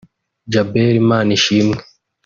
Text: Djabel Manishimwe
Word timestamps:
Djabel 0.47 0.95
Manishimwe 1.07 1.77